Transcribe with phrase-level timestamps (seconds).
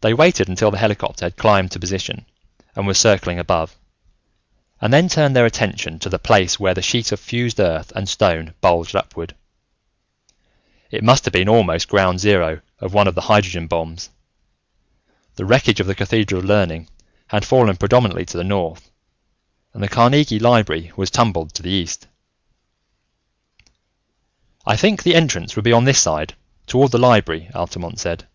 [0.00, 2.24] They waited until the helicopter had climbed to position
[2.76, 3.76] and was circling above,
[4.80, 8.08] and then turned their attention to the place where the sheet of fused earth and
[8.08, 9.34] stone bulged upward.
[10.92, 14.10] It must have been almost ground zero of one of the hydrogen bombs:
[15.34, 16.86] the wreckage of the Cathedral of Learning
[17.26, 18.88] had fallen predominantly to the north,
[19.74, 22.06] and the Carnegie Library was tumbled to the east.
[24.64, 26.36] "I think the entrance would be on this side,
[26.68, 28.28] toward the Library," Altamont said.